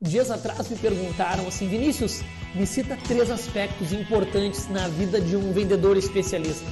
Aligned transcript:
Dias 0.00 0.30
atrás 0.30 0.68
me 0.70 0.76
perguntaram 0.76 1.48
assim, 1.48 1.66
Vinícius, 1.66 2.22
me 2.54 2.64
cita 2.64 2.96
três 3.08 3.32
aspectos 3.32 3.92
importantes 3.92 4.68
na 4.68 4.86
vida 4.86 5.20
de 5.20 5.34
um 5.34 5.52
vendedor 5.52 5.96
especialista. 5.96 6.64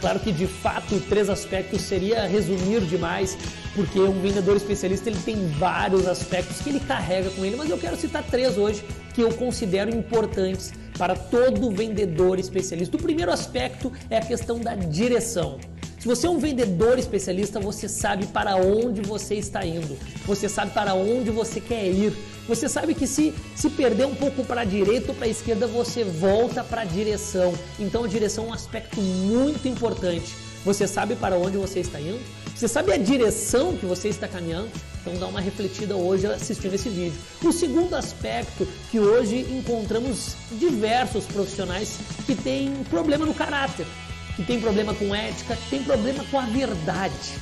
Claro 0.00 0.20
que 0.20 0.30
de 0.30 0.46
fato 0.46 1.00
três 1.08 1.28
aspectos 1.28 1.82
seria 1.82 2.28
resumir 2.28 2.82
demais, 2.82 3.36
porque 3.74 3.98
um 3.98 4.20
vendedor 4.20 4.56
especialista 4.56 5.10
ele 5.10 5.18
tem 5.18 5.48
vários 5.48 6.06
aspectos 6.06 6.60
que 6.60 6.68
ele 6.68 6.78
carrega 6.78 7.28
com 7.30 7.44
ele, 7.44 7.56
mas 7.56 7.68
eu 7.68 7.76
quero 7.76 7.96
citar 7.96 8.22
três 8.22 8.56
hoje 8.56 8.84
que 9.14 9.20
eu 9.20 9.34
considero 9.34 9.90
importantes 9.92 10.72
para 10.96 11.16
todo 11.16 11.72
vendedor 11.72 12.38
especialista. 12.38 12.96
O 12.96 13.02
primeiro 13.02 13.32
aspecto 13.32 13.92
é 14.08 14.18
a 14.18 14.22
questão 14.22 14.60
da 14.60 14.76
direção. 14.76 15.58
Se 16.00 16.08
você 16.08 16.26
é 16.26 16.30
um 16.30 16.38
vendedor 16.38 16.98
especialista, 16.98 17.60
você 17.60 17.86
sabe 17.86 18.26
para 18.26 18.56
onde 18.56 19.02
você 19.02 19.34
está 19.34 19.66
indo, 19.66 19.98
você 20.24 20.48
sabe 20.48 20.72
para 20.72 20.94
onde 20.94 21.30
você 21.30 21.60
quer 21.60 21.86
ir. 21.88 22.14
Você 22.48 22.70
sabe 22.70 22.94
que 22.94 23.06
se, 23.06 23.34
se 23.54 23.68
perder 23.68 24.06
um 24.06 24.14
pouco 24.14 24.42
para 24.42 24.62
a 24.62 24.64
direita 24.64 25.08
ou 25.08 25.14
para 25.14 25.26
a 25.26 25.28
esquerda, 25.28 25.66
você 25.66 26.02
volta 26.02 26.64
para 26.64 26.80
a 26.80 26.84
direção. 26.86 27.52
Então 27.78 28.04
a 28.04 28.08
direção 28.08 28.46
é 28.46 28.48
um 28.48 28.52
aspecto 28.54 28.98
muito 28.98 29.68
importante. 29.68 30.34
Você 30.64 30.88
sabe 30.88 31.16
para 31.16 31.36
onde 31.36 31.58
você 31.58 31.80
está 31.80 32.00
indo? 32.00 32.18
Você 32.56 32.66
sabe 32.66 32.94
a 32.94 32.96
direção 32.96 33.76
que 33.76 33.84
você 33.84 34.08
está 34.08 34.26
caminhando? 34.26 34.70
Então 35.02 35.14
dá 35.18 35.26
uma 35.26 35.40
refletida 35.40 35.94
hoje 35.96 36.26
assistindo 36.26 36.74
esse 36.74 36.88
vídeo. 36.88 37.20
O 37.44 37.52
segundo 37.52 37.94
aspecto 37.94 38.66
que 38.90 38.98
hoje 38.98 39.46
encontramos 39.50 40.34
diversos 40.52 41.26
profissionais 41.26 41.98
que 42.24 42.34
têm 42.34 42.72
problema 42.88 43.26
no 43.26 43.34
caráter 43.34 43.86
que 44.36 44.42
tem 44.42 44.60
problema 44.60 44.94
com 44.94 45.14
ética, 45.14 45.56
que 45.56 45.70
tem 45.70 45.82
problema 45.82 46.24
com 46.30 46.38
a 46.38 46.46
verdade. 46.46 47.34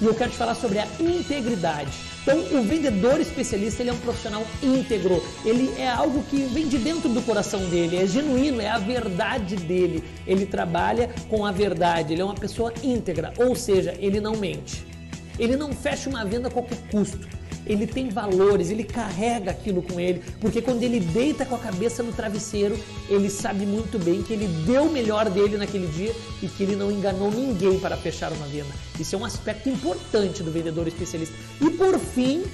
E 0.00 0.04
eu 0.04 0.14
quero 0.14 0.30
te 0.30 0.36
falar 0.36 0.54
sobre 0.54 0.78
a 0.78 0.86
integridade. 1.00 1.90
Então, 2.22 2.38
o 2.60 2.62
vendedor 2.62 3.20
especialista 3.20 3.82
ele 3.82 3.90
é 3.90 3.92
um 3.92 3.98
profissional 3.98 4.46
íntegro. 4.62 5.24
Ele 5.44 5.72
é 5.78 5.88
algo 5.88 6.22
que 6.24 6.42
vem 6.44 6.68
de 6.68 6.78
dentro 6.78 7.08
do 7.08 7.22
coração 7.22 7.60
dele, 7.68 7.96
é 7.96 8.06
genuíno, 8.06 8.60
é 8.60 8.68
a 8.68 8.78
verdade 8.78 9.56
dele. 9.56 10.04
Ele 10.26 10.46
trabalha 10.46 11.10
com 11.28 11.44
a 11.44 11.50
verdade, 11.50 12.12
ele 12.12 12.22
é 12.22 12.24
uma 12.24 12.34
pessoa 12.34 12.72
íntegra, 12.82 13.32
ou 13.38 13.56
seja, 13.56 13.94
ele 13.98 14.20
não 14.20 14.36
mente. 14.36 14.86
Ele 15.38 15.56
não 15.56 15.72
fecha 15.72 16.10
uma 16.10 16.24
venda 16.24 16.48
a 16.48 16.50
qualquer 16.50 16.78
custo 16.90 17.38
ele 17.68 17.86
tem 17.86 18.08
valores, 18.08 18.70
ele 18.70 18.84
carrega 18.84 19.50
aquilo 19.50 19.82
com 19.82 20.00
ele, 20.00 20.22
porque 20.40 20.62
quando 20.62 20.82
ele 20.82 21.00
deita 21.00 21.44
com 21.44 21.54
a 21.54 21.58
cabeça 21.58 22.02
no 22.02 22.12
travesseiro, 22.12 22.78
ele 23.08 23.28
sabe 23.28 23.66
muito 23.66 23.98
bem 23.98 24.22
que 24.22 24.32
ele 24.32 24.46
deu 24.64 24.84
o 24.84 24.92
melhor 24.92 25.28
dele 25.28 25.56
naquele 25.56 25.86
dia 25.88 26.14
e 26.42 26.48
que 26.48 26.62
ele 26.62 26.76
não 26.76 26.90
enganou 26.90 27.30
ninguém 27.30 27.78
para 27.78 27.96
fechar 27.96 28.32
uma 28.32 28.46
venda. 28.46 28.72
Isso 28.98 29.14
é 29.14 29.18
um 29.18 29.24
aspecto 29.24 29.68
importante 29.68 30.42
do 30.42 30.50
vendedor 30.50 30.88
especialista. 30.88 31.34
E 31.60 31.70
por 31.70 31.98
fim, 31.98 32.44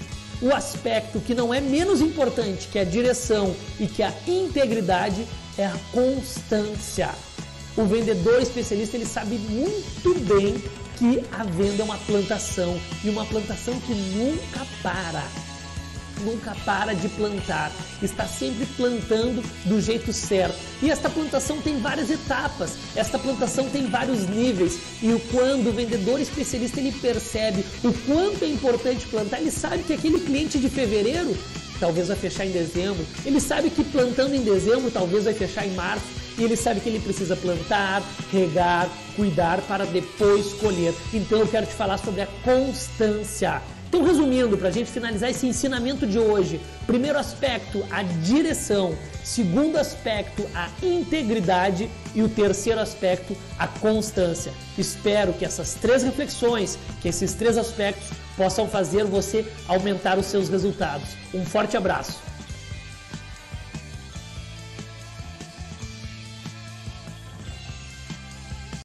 o 0.43 0.53
aspecto 0.53 1.21
que 1.21 1.35
não 1.35 1.55
é 1.55 1.61
menos 1.61 2.01
importante 2.01 2.69
que 2.69 2.79
a 2.79 2.85
direção 2.85 3.55
e 3.79 3.87
que 3.87 4.03
a 4.03 4.13
integridade 4.27 5.25
é 5.57 5.67
a 5.67 5.77
constância. 5.93 7.11
O 7.77 7.85
vendedor 7.85 8.41
especialista 8.41 8.97
ele 8.97 9.07
sabe 9.07 9.37
muito 9.37 10.15
bem 10.21 10.55
que 10.97 11.23
a 11.33 11.45
venda 11.45 11.83
é 11.83 11.85
uma 11.85 11.99
plantação 11.99 12.79
e 13.03 13.11
uma 13.11 13.25
plantação 13.25 13.79
que 13.81 13.95
nunca 13.95 14.67
para. 14.83 15.25
Nunca 16.25 16.55
para 16.65 16.95
de 16.95 17.09
plantar, 17.09 17.73
está 18.01 18.25
sempre 18.25 18.65
plantando 18.77 19.43
do 19.65 19.81
jeito 19.81 20.13
certo. 20.13 20.57
E 20.81 20.89
esta 20.89 21.11
plantação 21.11 21.61
tem 21.61 21.81
várias 21.81 22.09
etapas, 22.09 22.75
esta 22.95 23.19
plantação 23.19 23.69
tem 23.69 23.87
vários 23.87 24.29
níveis. 24.29 24.79
E 25.03 25.13
quando 25.33 25.71
o 25.71 25.73
vendedor 25.73 26.21
especialista 26.21 26.79
ele 26.79 26.93
percebe 26.93 27.65
o 27.83 27.93
quanto 28.07 28.45
é 28.45 28.49
importante 28.49 29.07
plantar, 29.07 29.41
ele 29.41 29.51
sabe 29.51 29.83
que 29.83 29.93
aquele 29.93 30.21
cliente 30.21 30.57
de 30.57 30.69
fevereiro 30.69 31.37
talvez 31.81 32.07
vai 32.07 32.17
fechar 32.17 32.47
em 32.47 32.53
dezembro, 32.53 33.05
ele 33.27 33.41
sabe 33.41 33.69
que 33.69 33.83
plantando 33.83 34.35
em 34.35 34.43
dezembro 34.43 34.93
talvez 34.93 35.25
vai 35.25 35.35
fechar 35.35 35.67
em 35.67 35.75
março 35.75 36.24
e 36.39 36.45
ele 36.45 36.57
sabe 36.57 36.81
que 36.81 36.89
ele 36.89 37.01
precisa 37.01 37.37
plantar, 37.37 38.03
regar, 38.33 38.89
cuidar 39.17 39.61
para 39.63 39.85
depois 39.85 40.53
colher. 40.55 40.95
Então 41.13 41.39
eu 41.39 41.47
quero 41.47 41.67
te 41.67 41.75
falar 41.75 41.99
sobre 41.99 42.23
a 42.23 42.27
constância. 42.43 43.63
Então, 43.95 44.03
resumindo, 44.05 44.59
para 44.59 44.71
a 44.71 44.73
gente 44.73 44.91
finalizar 44.91 45.31
esse 45.31 45.47
ensinamento 45.47 46.05
de 46.05 46.19
hoje, 46.19 46.61
primeiro 46.85 47.17
aspecto, 47.17 47.85
a 47.93 48.03
direção, 48.03 48.93
segundo 49.23 49.79
aspecto, 49.79 50.45
a 50.53 50.69
integridade 50.83 51.89
e 52.13 52.21
o 52.21 52.29
terceiro 52.29 52.81
aspecto, 52.81 53.37
a 53.57 53.69
constância. 53.69 54.53
Espero 54.77 55.33
que 55.33 55.45
essas 55.45 55.75
três 55.75 56.03
reflexões, 56.03 56.77
que 57.01 57.09
esses 57.09 57.35
três 57.35 57.57
aspectos 57.57 58.09
possam 58.37 58.67
fazer 58.67 59.05
você 59.05 59.47
aumentar 59.69 60.19
os 60.19 60.27
seus 60.27 60.49
resultados. 60.49 61.11
Um 61.33 61.45
forte 61.45 61.77
abraço! 61.77 62.34